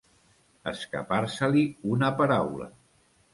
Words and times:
Escapar-se-li 0.71 1.67
una 1.97 2.11
paraula. 2.23 2.69